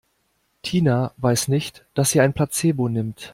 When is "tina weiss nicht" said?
0.63-1.85